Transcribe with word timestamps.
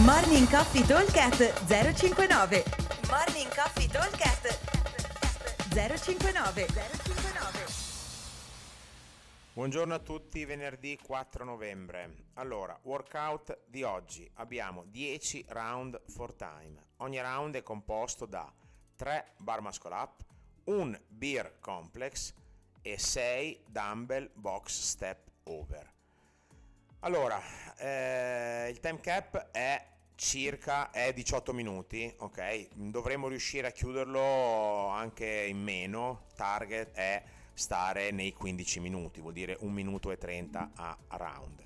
Morning 0.00 0.48
Coffee 0.48 0.86
Talkcast 0.86 1.66
059 1.66 2.64
Morning 3.10 3.54
Coffee 3.54 3.86
Talkcast 3.86 4.58
059 5.68 6.66
059 6.66 7.66
Buongiorno 9.52 9.92
a 9.92 9.98
tutti, 9.98 10.46
venerdì 10.46 10.98
4 11.00 11.44
novembre. 11.44 12.24
Allora, 12.34 12.76
workout 12.84 13.58
di 13.66 13.82
oggi. 13.82 14.28
Abbiamo 14.36 14.84
10 14.86 15.44
round 15.48 16.00
for 16.06 16.32
time. 16.32 16.86
Ogni 16.96 17.20
round 17.20 17.56
è 17.56 17.62
composto 17.62 18.24
da 18.24 18.50
3 18.96 19.34
bar 19.36 19.60
muscle 19.60 19.94
up, 19.94 20.24
un 20.64 20.98
beer 21.06 21.58
complex 21.60 22.32
e 22.80 22.98
6 22.98 23.64
dumbbell 23.66 24.30
box 24.32 24.70
step 24.80 25.18
over. 25.44 25.92
Allora, 27.00 27.42
eh, 27.82 28.68
il 28.70 28.78
time 28.78 29.00
cap 29.00 29.50
è 29.50 29.84
circa 30.14 30.92
è 30.92 31.12
18 31.12 31.52
minuti, 31.52 32.12
ok? 32.18 32.68
Dovremmo 32.74 33.26
riuscire 33.26 33.66
a 33.66 33.72
chiuderlo 33.72 34.86
anche 34.86 35.26
in 35.26 35.60
meno. 35.60 36.26
Target 36.36 36.92
è 36.92 37.22
stare 37.52 38.12
nei 38.12 38.32
15 38.32 38.78
minuti, 38.78 39.20
vuol 39.20 39.32
dire 39.32 39.56
1 39.58 39.72
minuto 39.72 40.12
e 40.12 40.18
30 40.18 40.70
a 40.76 40.96
round. 41.10 41.64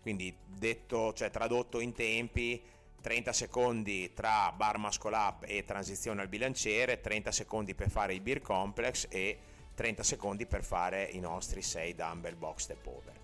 Quindi 0.00 0.34
detto, 0.46 1.12
cioè 1.12 1.30
tradotto 1.30 1.80
in 1.80 1.92
tempi, 1.92 2.62
30 3.02 3.32
secondi 3.34 4.12
tra 4.14 4.50
bar 4.52 4.78
muscle 4.78 5.14
up 5.14 5.44
e 5.46 5.64
transizione 5.64 6.22
al 6.22 6.28
bilanciere, 6.28 7.00
30 7.00 7.30
secondi 7.30 7.74
per 7.74 7.90
fare 7.90 8.14
il 8.14 8.22
beer 8.22 8.40
complex 8.40 9.06
e 9.10 9.38
30 9.74 10.02
secondi 10.02 10.46
per 10.46 10.64
fare 10.64 11.04
i 11.04 11.20
nostri 11.20 11.60
6 11.60 11.94
dumbbell 11.94 12.38
box 12.38 12.62
step 12.62 12.86
over. 12.86 13.17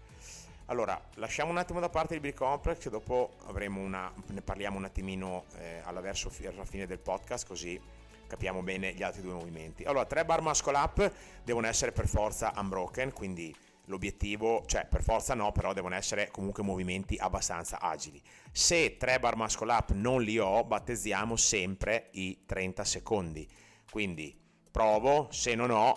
Allora, 0.69 0.99
lasciamo 1.17 1.51
un 1.51 1.59
attimo 1.59 1.79
da 1.79 1.91
parte 1.91 2.15
il 2.15 2.21
Bill 2.21 2.33
Complex, 2.33 2.89
dopo 2.89 3.35
una, 3.49 4.11
ne 4.29 4.41
parliamo 4.41 4.79
un 4.79 4.85
attimino 4.85 5.45
eh, 5.59 5.83
alla, 5.85 6.01
verso, 6.01 6.33
alla 6.47 6.65
fine 6.65 6.87
del 6.87 6.99
podcast, 6.99 7.47
così 7.47 7.79
capiamo 8.27 8.63
bene 8.63 8.95
gli 8.95 9.03
altri 9.03 9.21
due 9.21 9.35
movimenti. 9.35 9.85
Allora, 9.85 10.07
tre 10.07 10.25
bar 10.25 10.41
muscle 10.41 10.75
up 10.75 11.13
devono 11.45 11.67
essere 11.67 11.93
per 11.93 12.09
forza 12.09 12.51
unbroken, 12.57 13.13
quindi 13.13 13.55
l'obiettivo, 13.85 14.65
cioè 14.65 14.87
per 14.87 15.03
forza 15.03 15.35
no, 15.35 15.53
però 15.53 15.75
devono 15.75 15.97
essere 15.97 16.31
comunque 16.31 16.63
movimenti 16.63 17.19
abbastanza 17.19 17.79
agili. 17.79 18.23
Se 18.51 18.97
tre 18.97 19.19
bar 19.19 19.37
muscle 19.37 19.71
up 19.71 19.91
non 19.93 20.23
li 20.23 20.39
ho, 20.39 20.65
battezziamo 20.65 21.37
sempre 21.37 22.09
i 22.13 22.45
30 22.47 22.85
secondi. 22.85 23.47
Quindi 23.91 24.35
provo, 24.71 25.29
se 25.31 25.55
non 25.55 25.71
ho, 25.71 25.95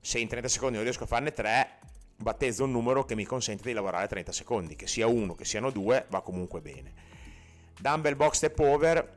se 0.00 0.18
in 0.18 0.26
30 0.26 0.48
secondi 0.48 0.74
non 0.74 0.82
riesco 0.82 1.04
a 1.04 1.06
farne 1.06 1.32
3, 1.32 1.78
battezzo 2.20 2.64
un 2.64 2.72
numero 2.72 3.04
che 3.04 3.14
mi 3.14 3.24
consente 3.24 3.62
di 3.64 3.72
lavorare 3.72 4.08
30 4.08 4.32
secondi, 4.32 4.76
che 4.76 4.86
sia 4.86 5.06
uno, 5.06 5.34
che 5.34 5.44
siano 5.44 5.70
due, 5.70 6.06
va 6.08 6.20
comunque 6.20 6.60
bene. 6.60 6.92
Dumbbell 7.80 8.16
box 8.16 8.34
step 8.34 8.58
over 8.58 9.16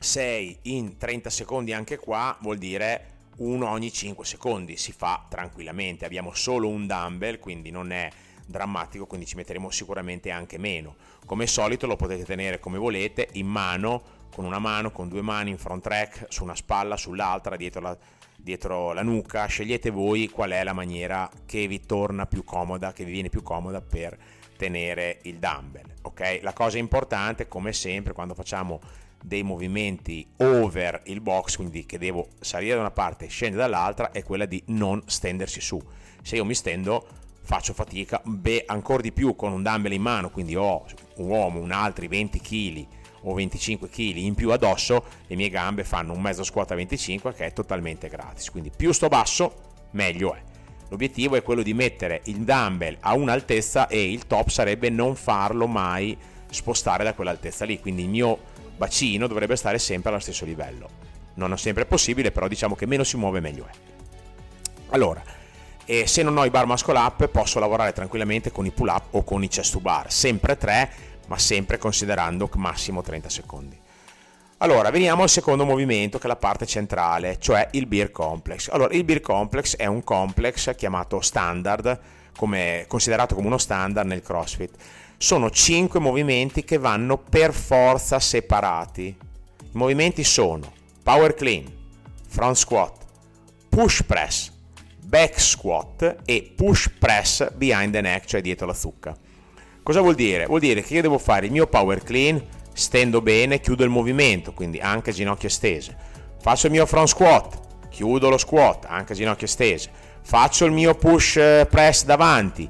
6 0.00 0.58
in 0.62 0.96
30 0.96 1.30
secondi 1.30 1.72
anche 1.72 1.96
qua 1.96 2.36
vuol 2.40 2.58
dire 2.58 3.16
uno 3.38 3.68
ogni 3.68 3.92
5 3.92 4.24
secondi, 4.24 4.76
si 4.76 4.90
fa 4.90 5.24
tranquillamente, 5.28 6.04
abbiamo 6.04 6.34
solo 6.34 6.68
un 6.68 6.86
dumbbell, 6.88 7.38
quindi 7.38 7.70
non 7.70 7.92
è 7.92 8.10
drammatico, 8.44 9.06
quindi 9.06 9.26
ci 9.26 9.36
metteremo 9.36 9.70
sicuramente 9.70 10.30
anche 10.32 10.58
meno. 10.58 10.96
Come 11.24 11.46
solito 11.46 11.86
lo 11.86 11.94
potete 11.94 12.24
tenere 12.24 12.58
come 12.58 12.78
volete, 12.78 13.28
in 13.34 13.46
mano, 13.46 14.02
con 14.34 14.44
una 14.44 14.58
mano, 14.58 14.90
con 14.90 15.08
due 15.08 15.22
mani, 15.22 15.50
in 15.50 15.58
front 15.58 15.82
track, 15.84 16.26
su 16.28 16.42
una 16.42 16.56
spalla, 16.56 16.96
sull'altra, 16.96 17.56
dietro 17.56 17.80
la, 17.80 17.96
dietro 18.40 18.92
la 18.92 19.02
nuca, 19.02 19.46
scegliete 19.46 19.90
voi 19.90 20.28
qual 20.28 20.50
è 20.50 20.62
la 20.62 20.72
maniera 20.72 21.28
che 21.44 21.66
vi 21.66 21.80
torna 21.80 22.26
più 22.26 22.44
comoda, 22.44 22.92
che 22.92 23.04
vi 23.04 23.12
viene 23.12 23.28
più 23.28 23.42
comoda 23.42 23.80
per 23.80 24.16
tenere 24.56 25.18
il 25.22 25.38
dumbbell. 25.38 25.92
Ok? 26.02 26.38
La 26.42 26.52
cosa 26.52 26.78
importante, 26.78 27.48
come 27.48 27.72
sempre, 27.72 28.12
quando 28.12 28.34
facciamo 28.34 28.80
dei 29.20 29.42
movimenti 29.42 30.26
over 30.36 31.02
il 31.06 31.20
box, 31.20 31.56
quindi 31.56 31.84
che 31.84 31.98
devo 31.98 32.28
salire 32.40 32.74
da 32.74 32.80
una 32.80 32.90
parte 32.92 33.24
e 33.24 33.28
scendere 33.28 33.62
dall'altra, 33.62 34.12
è 34.12 34.22
quella 34.22 34.46
di 34.46 34.62
non 34.66 35.02
stendersi 35.06 35.60
su. 35.60 35.80
Se 36.22 36.36
io 36.36 36.44
mi 36.44 36.54
stendo 36.54 37.06
faccio 37.42 37.72
fatica, 37.72 38.20
beh, 38.24 38.64
ancora 38.66 39.02
di 39.02 39.10
più 39.10 39.34
con 39.34 39.52
un 39.52 39.62
dumbbell 39.62 39.92
in 39.92 40.02
mano, 40.02 40.30
quindi 40.30 40.54
ho 40.54 40.84
un 41.16 41.28
uomo, 41.28 41.60
un 41.60 41.72
altri 41.72 42.06
20 42.06 42.40
kg 42.40 42.86
o 43.22 43.34
25 43.34 43.88
kg 43.88 44.16
in 44.16 44.34
più 44.34 44.50
addosso, 44.50 45.04
le 45.26 45.36
mie 45.36 45.48
gambe 45.48 45.84
fanno 45.84 46.12
un 46.12 46.20
mezzo 46.20 46.44
squat 46.44 46.70
a 46.70 46.74
25 46.74 47.32
che 47.34 47.46
è 47.46 47.52
totalmente 47.52 48.08
gratis. 48.08 48.50
Quindi 48.50 48.70
più 48.74 48.92
sto 48.92 49.08
basso, 49.08 49.54
meglio 49.90 50.34
è. 50.34 50.42
L'obiettivo 50.88 51.36
è 51.36 51.42
quello 51.42 51.62
di 51.62 51.74
mettere 51.74 52.22
il 52.24 52.38
dumbbell 52.38 52.96
a 53.00 53.14
un'altezza 53.14 53.88
e 53.88 54.10
il 54.10 54.26
top 54.26 54.48
sarebbe 54.48 54.88
non 54.88 55.16
farlo 55.16 55.66
mai 55.66 56.16
spostare 56.48 57.04
da 57.04 57.12
quell'altezza 57.12 57.64
lì. 57.64 57.78
Quindi 57.78 58.02
il 58.02 58.08
mio 58.08 58.38
bacino 58.76 59.26
dovrebbe 59.26 59.56
stare 59.56 59.78
sempre 59.78 60.10
allo 60.10 60.20
stesso 60.20 60.44
livello. 60.46 60.88
Non 61.34 61.56
sempre 61.58 61.84
possibile, 61.84 62.32
però 62.32 62.48
diciamo 62.48 62.74
che 62.74 62.86
meno 62.86 63.04
si 63.04 63.16
muove 63.16 63.40
meglio 63.40 63.66
è. 63.66 63.70
Allora, 64.90 65.22
se 66.04 66.22
non 66.22 66.36
ho 66.36 66.44
i 66.44 66.50
bar 66.50 66.66
muscle 66.66 66.98
up 66.98 67.28
posso 67.28 67.58
lavorare 67.58 67.92
tranquillamente 67.92 68.50
con 68.50 68.64
i 68.64 68.70
pull 68.70 68.88
up 68.88 69.14
o 69.14 69.24
con 69.24 69.42
i 69.42 69.48
chest 69.48 69.72
to 69.72 69.80
bar, 69.80 70.10
sempre 70.10 70.56
3 70.56 70.90
ma 71.28 71.38
sempre 71.38 71.78
considerando 71.78 72.50
massimo 72.56 73.00
30 73.00 73.28
secondi. 73.28 73.78
Allora, 74.60 74.90
veniamo 74.90 75.22
al 75.22 75.28
secondo 75.28 75.64
movimento 75.64 76.18
che 76.18 76.24
è 76.24 76.28
la 76.28 76.34
parte 76.34 76.66
centrale, 76.66 77.38
cioè 77.38 77.68
il 77.72 77.86
beer 77.86 78.10
complex. 78.10 78.68
Allora, 78.72 78.92
il 78.92 79.04
beer 79.04 79.20
complex 79.20 79.76
è 79.76 79.86
un 79.86 80.02
complex 80.02 80.74
chiamato 80.74 81.20
standard, 81.20 81.98
come, 82.36 82.84
considerato 82.88 83.36
come 83.36 83.46
uno 83.46 83.58
standard 83.58 84.08
nel 84.08 84.22
CrossFit. 84.22 84.74
Sono 85.16 85.50
5 85.50 86.00
movimenti 86.00 86.64
che 86.64 86.76
vanno 86.76 87.18
per 87.18 87.52
forza 87.52 88.18
separati. 88.18 89.16
I 89.60 89.66
movimenti 89.72 90.24
sono 90.24 90.72
power 91.04 91.34
clean, 91.34 91.64
front 92.26 92.56
squat, 92.56 93.04
push 93.68 94.02
press, 94.02 94.50
back 94.98 95.38
squat 95.38 96.16
e 96.24 96.52
push 96.56 96.88
press 96.98 97.48
behind 97.54 97.92
the 97.92 98.00
neck, 98.00 98.26
cioè 98.26 98.40
dietro 98.40 98.66
la 98.66 98.74
zucca. 98.74 99.16
Cosa 99.88 100.02
vuol 100.02 100.16
dire? 100.16 100.44
Vuol 100.44 100.60
dire 100.60 100.82
che 100.82 100.92
io 100.92 101.00
devo 101.00 101.16
fare 101.16 101.46
il 101.46 101.50
mio 101.50 101.66
power 101.66 102.02
clean, 102.02 102.38
stendo 102.74 103.22
bene, 103.22 103.58
chiudo 103.58 103.84
il 103.84 103.88
movimento, 103.88 104.52
quindi 104.52 104.78
anche 104.80 105.12
ginocchia 105.12 105.48
stese. 105.48 105.96
Faccio 106.42 106.66
il 106.66 106.72
mio 106.72 106.84
front 106.84 107.08
squat, 107.08 107.58
chiudo 107.88 108.28
lo 108.28 108.36
squat, 108.36 108.84
anche 108.86 109.14
ginocchia 109.14 109.46
stese. 109.46 109.88
Faccio 110.20 110.66
il 110.66 110.72
mio 110.72 110.94
push 110.94 111.36
eh, 111.36 111.66
press 111.70 112.04
davanti. 112.04 112.68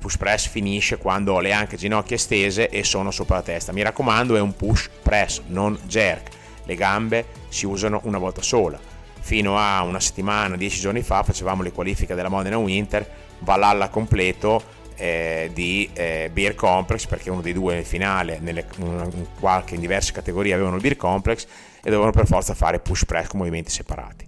Push 0.00 0.18
press 0.18 0.48
finisce 0.48 0.98
quando 0.98 1.32
ho 1.32 1.40
le 1.40 1.52
anche 1.52 1.78
ginocchia 1.78 2.18
stese 2.18 2.68
e 2.68 2.84
sono 2.84 3.10
sopra 3.10 3.36
la 3.36 3.42
testa. 3.42 3.72
Mi 3.72 3.80
raccomando, 3.80 4.36
è 4.36 4.40
un 4.40 4.54
push 4.54 4.90
press, 5.02 5.40
non 5.46 5.78
jerk. 5.86 6.28
Le 6.64 6.74
gambe 6.74 7.24
si 7.48 7.64
usano 7.64 8.02
una 8.04 8.18
volta 8.18 8.42
sola. 8.42 8.78
Fino 9.18 9.56
a 9.56 9.80
una 9.80 9.98
settimana, 9.98 10.58
dieci 10.58 10.78
giorni 10.78 11.00
fa, 11.00 11.22
facevamo 11.22 11.62
le 11.62 11.72
qualifiche 11.72 12.14
della 12.14 12.28
Modena 12.28 12.58
Winter, 12.58 13.10
Valhalla 13.38 13.88
completo, 13.88 14.78
eh, 15.00 15.50
di 15.54 15.88
eh, 15.94 16.28
Beer 16.30 16.54
Complex 16.54 17.06
perché 17.06 17.30
uno 17.30 17.40
dei 17.40 17.54
due 17.54 17.74
nel 17.74 17.86
finale 17.86 18.38
nelle, 18.40 18.66
in 18.76 19.26
qualche 19.38 19.74
in 19.74 19.80
diverse 19.80 20.12
categorie 20.12 20.52
avevano 20.52 20.76
il 20.76 20.82
Beer 20.82 20.96
Complex 20.96 21.46
e 21.78 21.84
dovevano 21.84 22.10
per 22.12 22.26
forza 22.26 22.52
fare 22.52 22.80
push 22.80 23.06
press 23.06 23.28
con 23.28 23.38
movimenti 23.38 23.70
separati. 23.70 24.26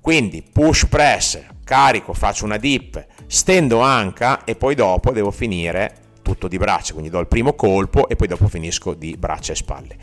Quindi 0.00 0.42
push 0.42 0.86
press 0.86 1.42
carico 1.64 2.12
faccio 2.12 2.44
una 2.44 2.58
dip 2.58 3.04
stendo 3.26 3.80
anca 3.80 4.44
e 4.44 4.54
poi 4.54 4.76
dopo 4.76 5.10
devo 5.10 5.32
finire 5.32 6.02
tutto 6.22 6.46
di 6.46 6.58
braccia 6.58 6.92
quindi 6.92 7.10
do 7.10 7.18
il 7.18 7.26
primo 7.26 7.54
colpo 7.54 8.08
e 8.08 8.14
poi 8.14 8.28
dopo 8.28 8.46
finisco 8.46 8.94
di 8.94 9.16
braccia 9.18 9.52
e 9.52 9.56
spalle. 9.56 9.96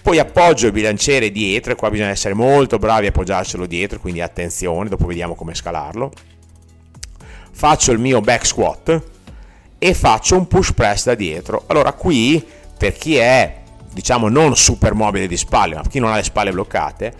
Poi 0.00 0.18
appoggio 0.18 0.66
il 0.66 0.72
bilanciere 0.72 1.30
dietro 1.30 1.72
e 1.72 1.74
qua 1.74 1.90
bisogna 1.90 2.08
essere 2.08 2.32
molto 2.32 2.78
bravi 2.78 3.06
a 3.06 3.08
appoggiarcelo 3.10 3.66
dietro 3.66 3.98
quindi 4.00 4.22
attenzione 4.22 4.88
dopo 4.88 5.04
vediamo 5.04 5.34
come 5.34 5.54
scalarlo. 5.54 6.10
Faccio 7.50 7.92
il 7.92 7.98
mio 7.98 8.20
back 8.20 8.46
squat 8.46 9.16
e 9.78 9.94
faccio 9.94 10.36
un 10.36 10.46
push 10.46 10.72
press 10.72 11.04
da 11.04 11.14
dietro. 11.14 11.64
Allora 11.66 11.92
qui 11.92 12.44
per 12.76 12.92
chi 12.92 13.16
è 13.16 13.56
diciamo 13.92 14.28
non 14.28 14.56
super 14.56 14.94
mobile 14.94 15.26
di 15.26 15.36
spalle, 15.36 15.74
ma 15.74 15.82
chi 15.88 15.98
non 15.98 16.12
ha 16.12 16.16
le 16.16 16.22
spalle 16.22 16.52
bloccate, 16.52 17.12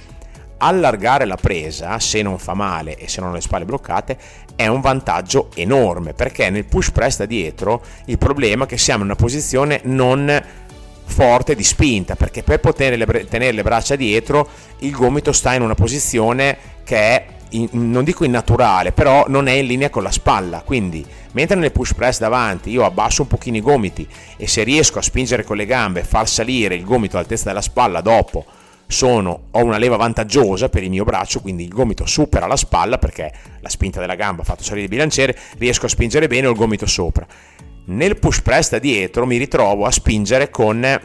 allargare 0.59 1.25
la 1.25 1.37
presa 1.37 1.99
se 1.99 2.23
non 2.23 2.39
fa 2.39 2.55
male 2.55 2.97
e 2.97 3.09
se 3.09 3.21
non 3.21 3.31
ha 3.31 3.35
le 3.35 3.41
spalle 3.41 3.65
bloccate 3.65 4.17
è 4.57 4.67
un 4.67 4.81
vantaggio 4.81 5.51
enorme 5.55 6.15
perché 6.15 6.51
nel 6.51 6.65
push 6.65 6.91
press 6.91 7.19
da 7.19 7.27
dietro 7.27 7.83
il 8.07 8.19
problema 8.19 8.65
è 8.65 8.67
che 8.67 8.77
siamo 8.77 9.05
in 9.05 9.11
una 9.11 9.17
posizione 9.17 9.81
non 9.85 10.43
forte 11.05 11.55
di 11.55 11.63
spinta 11.63 12.17
perché 12.17 12.43
per 12.43 12.59
poter 12.59 13.27
tenere 13.29 13.53
le 13.53 13.63
braccia 13.63 13.95
dietro 13.95 14.49
il 14.79 14.91
gomito 14.91 15.33
sta 15.33 15.55
in 15.55 15.63
una 15.63 15.75
posizione 15.75 16.57
che 16.83 16.97
è 16.97 17.27
in, 17.51 17.69
non 17.73 18.05
dico 18.05 18.25
innaturale 18.25 18.93
però 18.93 19.25
non 19.29 19.47
è 19.47 19.53
in 19.53 19.67
linea 19.67 19.91
con 19.91 20.03
la 20.03 20.11
spalla 20.11 20.63
quindi 20.63 21.05
Mentre 21.33 21.57
nel 21.57 21.73
push 21.73 21.95
press 21.95 22.19
davanti 22.19 22.71
io 22.71 22.85
abbasso 22.85 23.23
un 23.23 23.29
pochino 23.29 23.57
i 23.57 23.61
gomiti 23.61 24.07
e 24.37 24.47
se 24.47 24.63
riesco 24.63 24.99
a 24.99 25.03
spingere 25.03 25.45
con 25.45 25.57
le 25.57 25.67
gambe, 25.67 26.03
far 26.03 26.29
salire 26.29 26.75
il 26.75 26.85
gomito 26.85 27.17
all'altezza 27.17 27.45
della 27.45 27.61
spalla 27.61 28.01
dopo, 28.01 28.45
sono, 28.87 29.43
ho 29.51 29.63
una 29.63 29.77
leva 29.77 29.97
vantaggiosa 29.97 30.71
per 30.71 30.83
il 30.83 30.89
mio 30.89 31.05
braccio, 31.05 31.41
quindi 31.41 31.65
il 31.65 31.69
gomito 31.69 32.07
supera 32.07 32.47
la 32.47 32.57
spalla 32.57 32.97
perché 32.97 33.31
la 33.61 33.69
spinta 33.69 34.01
della 34.01 34.15
gamba 34.15 34.43
ha 34.43 34.45
fatto 34.47 34.63
salire 34.63 34.85
il 34.85 34.89
bilanciere, 34.89 35.37
riesco 35.59 35.85
a 35.85 35.91
spingere 35.91 36.27
bene 36.27 36.47
ho 36.47 36.51
il 36.51 36.57
gomito 36.57 36.87
sopra. 36.87 37.27
Nel 37.85 38.19
push 38.19 38.41
press 38.41 38.71
da 38.71 38.79
dietro 38.79 39.27
mi 39.27 39.37
ritrovo 39.37 39.85
a 39.85 39.91
spingere 39.91 40.51
con 40.51 41.01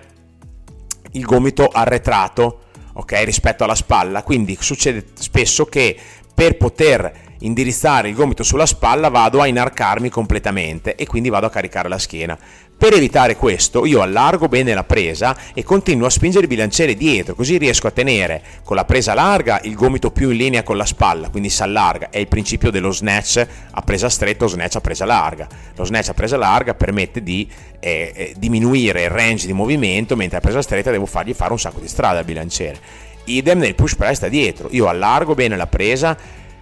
il 1.12 1.26
gomito 1.26 1.68
arretrato 1.68 2.60
ok, 2.94 3.22
rispetto 3.26 3.64
alla 3.64 3.76
spalla. 3.76 4.24
Quindi 4.24 4.58
succede 4.60 5.06
spesso 5.14 5.66
che 5.66 5.98
per 6.34 6.58
poter 6.58 7.32
indirizzare 7.40 8.10
il 8.10 8.16
gomito 8.16 8.44
sulla 8.44 8.66
spalla 8.66 9.10
vado 9.10 9.42
a 9.42 9.48
inarcarmi 9.48 10.10
completamente 10.10 10.96
e 10.96 11.06
quindi 11.06 11.30
vado 11.30 11.46
a 11.46 11.50
caricare 11.50 11.90
la 11.90 12.00
schiena. 12.00 12.38
Per 12.76 12.94
evitare 12.94 13.38
questo 13.38 13.86
io 13.86 14.02
allargo 14.02 14.50
bene 14.50 14.74
la 14.74 14.84
presa 14.84 15.38
e 15.54 15.64
continuo 15.64 16.08
a 16.08 16.10
spingere 16.10 16.44
il 16.44 16.50
bilanciere 16.50 16.96
dietro, 16.96 17.34
così 17.34 17.58
riesco 17.58 17.88
a 17.88 17.92
tenere 17.92 18.42
con 18.64 18.76
la 18.76 18.84
presa 18.84 19.14
larga 19.14 19.62
il 19.64 19.74
gomito 19.74 20.12
più 20.12 20.32
in 20.32 20.38
linea 20.38 20.64
con 20.64 20.76
la 20.76 20.86
spalla, 20.86 21.30
quindi 21.30 21.50
si 21.50 21.64
allarga. 21.64 22.10
È 22.10 22.18
il 22.18 22.28
principio 22.28 22.72
dello 22.72 22.92
snatch 22.92 23.46
a 23.72 23.82
presa 23.84 24.10
stretta 24.10 24.46
o 24.46 24.48
snatch 24.48 24.76
a 24.76 24.82
presa 24.82 25.06
larga. 25.06 25.48
Lo 25.76 25.86
snatch 25.86 26.10
a 26.10 26.14
presa 26.14 26.36
larga 26.36 26.74
permette 26.74 27.24
di 27.24 27.50
eh, 27.80 28.12
eh, 28.14 28.34
diminuire 28.38 29.04
il 29.04 29.10
range 29.10 29.46
di 29.46 29.54
movimento, 29.54 30.18
mentre 30.18 30.40
a 30.40 30.42
presa 30.42 30.62
stretta 30.62 30.92
devo 30.92 31.06
fargli 31.06 31.34
fare 31.34 31.54
un 31.54 31.60
sacco 31.60 31.80
di 31.80 31.88
strada 31.88 32.20
al 32.20 32.26
bilanciere. 32.26 33.12
Idem 33.26 33.60
nel 33.60 33.76
push 33.76 33.96
press 33.96 34.20
da 34.20 34.28
dietro, 34.28 34.68
io 34.72 34.88
allargo 34.88 35.34
bene 35.34 35.56
la 35.56 35.68
presa, 35.68 36.18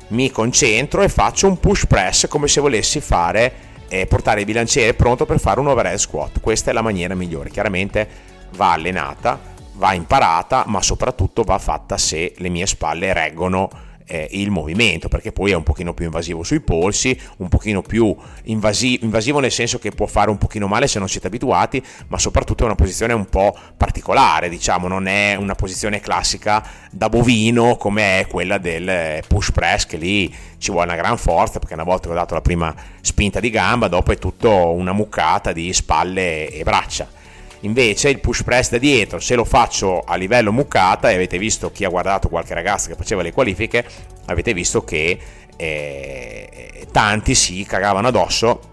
mi 0.09 0.29
concentro 0.29 1.01
e 1.01 1.09
faccio 1.09 1.47
un 1.47 1.59
push 1.59 1.85
press 1.85 2.27
come 2.27 2.47
se 2.47 2.61
volessi 2.61 2.99
fare 2.99 3.69
eh, 3.87 4.05
portare 4.05 4.39
il 4.39 4.45
bilanciere 4.45 4.93
pronto 4.93 5.25
per 5.25 5.39
fare 5.39 5.59
un 5.59 5.67
overhead 5.67 5.97
squat. 5.97 6.39
Questa 6.39 6.71
è 6.71 6.73
la 6.73 6.81
maniera 6.81 7.13
migliore. 7.13 7.49
Chiaramente 7.49 8.07
va 8.55 8.71
allenata, 8.71 9.37
va 9.73 9.93
imparata, 9.93 10.63
ma 10.67 10.81
soprattutto 10.81 11.43
va 11.43 11.57
fatta 11.57 11.97
se 11.97 12.33
le 12.37 12.49
mie 12.49 12.65
spalle 12.65 13.11
reggono 13.11 13.69
eh, 14.05 14.27
il 14.31 14.49
movimento, 14.51 15.07
perché 15.07 15.31
poi 15.31 15.51
è 15.51 15.55
un 15.55 15.63
pochino 15.63 15.93
più 15.93 16.05
invasivo 16.05 16.43
sui 16.43 16.59
polsi, 16.59 17.17
un 17.37 17.49
pochino 17.49 17.81
più 17.81 18.15
invasi- 18.43 18.99
invasivo 19.03 19.39
nel 19.39 19.51
senso 19.51 19.79
che 19.79 19.91
può 19.91 20.05
fare 20.05 20.29
un 20.29 20.37
pochino 20.37 20.67
male 20.67 20.87
se 20.87 20.99
non 20.99 21.09
siete 21.09 21.27
abituati, 21.27 21.83
ma 22.07 22.17
soprattutto 22.17 22.63
è 22.63 22.65
una 22.65 22.75
posizione 22.75 23.13
un 23.13 23.25
po' 23.25 23.55
particolare, 23.77 24.49
diciamo, 24.49 24.87
non 24.87 25.07
è 25.07 25.35
una 25.35 25.55
posizione 25.55 25.99
classica 25.99 26.65
da 26.91 27.09
bovino 27.09 27.77
come 27.77 28.19
è 28.19 28.27
quella 28.27 28.57
del 28.57 29.23
push 29.27 29.51
press, 29.51 29.85
che 29.85 29.97
lì 29.97 30.33
ci 30.57 30.71
vuole 30.71 30.87
una 30.87 30.95
gran 30.95 31.17
forza, 31.17 31.59
perché 31.59 31.73
una 31.73 31.83
volta 31.83 32.07
che 32.07 32.13
ho 32.13 32.17
dato 32.17 32.33
la 32.33 32.41
prima 32.41 32.73
spinta 33.01 33.39
di 33.39 33.49
gamba, 33.49 33.87
dopo 33.87 34.11
è 34.11 34.17
tutto 34.17 34.71
una 34.71 34.93
muccata 34.93 35.51
di 35.51 35.73
spalle 35.73 36.49
e 36.49 36.63
braccia 36.63 37.19
Invece 37.61 38.09
il 38.09 38.19
push 38.19 38.43
press 38.43 38.69
da 38.69 38.77
dietro, 38.77 39.19
se 39.19 39.35
lo 39.35 39.45
faccio 39.45 40.01
a 40.01 40.15
livello 40.15 40.51
muccata, 40.51 41.11
e 41.11 41.15
avete 41.15 41.37
visto 41.37 41.71
chi 41.71 41.85
ha 41.85 41.89
guardato 41.89 42.27
qualche 42.27 42.53
ragazzo 42.53 42.87
che 42.87 42.95
faceva 42.95 43.21
le 43.21 43.31
qualifiche, 43.31 43.85
avete 44.25 44.53
visto 44.53 44.83
che 44.83 45.17
eh, 45.55 46.87
tanti 46.91 47.35
si 47.35 47.63
cagavano 47.65 48.07
addosso 48.07 48.69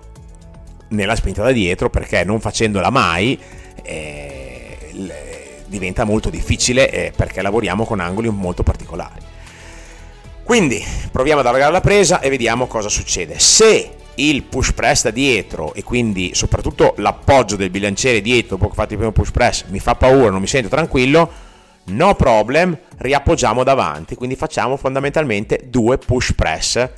nella 0.89 1.15
spinta 1.17 1.43
da 1.43 1.53
dietro 1.53 1.91
perché 1.91 2.25
non 2.25 2.41
facendola 2.41 2.89
mai 2.89 3.39
eh, 3.83 4.79
diventa 5.67 6.05
molto 6.05 6.31
difficile 6.31 6.91
eh, 6.91 7.13
perché 7.15 7.43
lavoriamo 7.43 7.85
con 7.85 8.01
angoli 8.01 8.31
molto 8.31 8.63
particolari. 8.63 9.21
Quindi 10.43 10.83
proviamo 11.13 11.41
ad 11.41 11.47
allargare 11.47 11.73
la 11.73 11.83
presa 11.83 12.21
e 12.21 12.31
vediamo 12.31 12.67
cosa 12.67 12.89
succede. 12.89 13.39
Se 13.39 13.98
il 14.19 14.43
push 14.45 14.73
press 14.73 15.05
da 15.05 15.11
dietro 15.11 15.75
e 15.75 15.83
quindi 15.83 16.35
soprattutto 16.35 16.95
l'appoggio 16.99 17.57
del 17.57 17.71
bilanciere 17.71 18.21
dietro 18.21 18.57
dopo 18.57 18.67
che 18.67 18.73
ho 18.73 18.75
fatto 18.75 18.93
il 18.93 18.99
primo 18.99 19.13
push 19.13 19.31
press 19.31 19.65
mi 19.69 19.79
fa 19.79 19.95
paura, 19.95 20.31
non 20.31 20.41
mi 20.41 20.47
sento 20.47 20.69
tranquillo, 20.69 21.31
no 21.87 22.15
problem, 22.15 22.79
riappoggiamo 22.99 23.65
davanti, 23.65 24.15
quindi 24.15 24.37
facciamo 24.37 24.77
fondamentalmente 24.77 25.67
due 25.69 25.99
push 25.99 26.33
press 26.33 26.91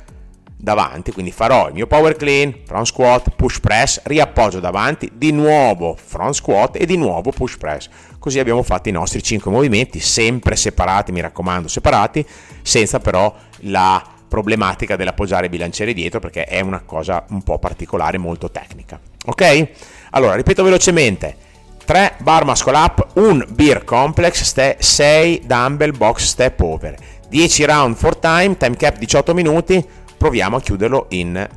davanti, 0.61 1.11
quindi 1.11 1.31
farò 1.31 1.67
il 1.67 1.73
mio 1.73 1.87
power 1.87 2.15
clean, 2.15 2.53
front 2.65 2.85
squat, 2.85 3.31
push 3.35 3.59
press, 3.59 4.01
riappoggio 4.03 4.59
davanti, 4.59 5.11
di 5.13 5.31
nuovo 5.31 5.95
front 5.95 6.35
squat 6.35 6.75
e 6.79 6.85
di 6.85 6.97
nuovo 6.97 7.31
push 7.31 7.57
press. 7.57 7.89
Così 8.19 8.37
abbiamo 8.39 8.61
fatto 8.61 8.89
i 8.89 8.91
nostri 8.91 9.23
5 9.23 9.51
movimenti, 9.51 9.99
sempre 9.99 10.55
separati, 10.55 11.11
mi 11.11 11.21
raccomando, 11.21 11.67
separati, 11.67 12.25
senza 12.61 12.99
però 12.99 13.33
la 13.61 14.03
problematica 14.31 14.95
dell'appoggiare 14.95 15.43
il 15.43 15.49
bilanciere 15.49 15.91
dietro 15.93 16.21
perché 16.21 16.45
è 16.45 16.61
una 16.61 16.81
cosa 16.85 17.25
un 17.31 17.43
po' 17.43 17.59
particolare, 17.59 18.17
molto 18.17 18.49
tecnica. 18.49 18.97
Ok? 19.25 19.67
Allora, 20.11 20.35
ripeto 20.35 20.63
velocemente. 20.63 21.35
3 21.83 22.13
bar 22.19 22.45
muscle 22.45 22.77
up, 22.77 23.07
1 23.15 23.47
beer 23.49 23.83
complex, 23.83 24.77
6 24.79 25.41
dumbbell 25.43 25.97
box 25.97 26.23
step 26.23 26.61
over. 26.61 26.95
10 27.27 27.65
round 27.65 27.97
for 27.97 28.15
time, 28.15 28.55
time 28.55 28.77
cap 28.77 28.97
18 28.97 29.33
minuti, 29.33 29.85
proviamo 30.17 30.55
a 30.55 30.61
chiuderlo 30.61 31.07
in 31.09 31.49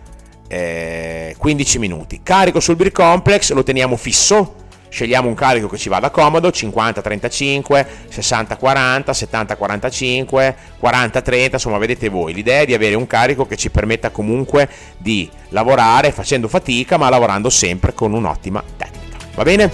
eh, 0.49 1.37
15 1.39 1.79
minuti. 1.79 2.21
Carico 2.25 2.59
sul 2.59 2.75
beer 2.75 2.91
complex, 2.91 3.53
lo 3.53 3.63
teniamo 3.63 3.95
fisso, 3.95 4.64
scegliamo 4.95 5.27
un 5.27 5.35
carico 5.35 5.69
che 5.69 5.77
ci 5.77 5.89
vada 5.89 6.11
comodo, 6.11 6.51
50-35, 6.51 7.87
60-40, 8.09 9.11
70-45, 9.11 10.55
40-30, 10.81 11.53
insomma 11.55 11.79
vedete 11.79 12.09
voi, 12.09 12.33
l'idea 12.33 12.61
è 12.61 12.65
di 12.65 12.75
avere 12.75 12.95
un 12.95 13.09
carico 13.09 13.45
che 13.45 13.57
ci 13.57 13.71
permetta 13.71 14.11
comunque 14.11 14.69
di 14.97 15.29
lavorare 15.49 16.13
facendo 16.13 16.47
fatica 16.47 16.97
ma 16.97 17.09
lavorando 17.09 17.51
sempre 17.51 17.93
con 17.93 18.13
un'ottima 18.13 18.63
tecnica. 18.77 19.17
Va 19.35 19.43
bene? 19.43 19.69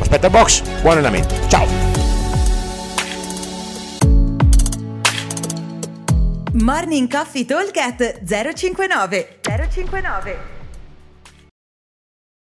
Aspetta 0.00 0.28
box, 0.28 0.62
buon 0.80 0.94
allenamento, 0.94 1.34
ciao! 1.46 1.66
Morning 6.54 7.08
Coffee 7.08 7.44
Talk 7.44 7.70
059 8.24 9.38
059 9.70 10.57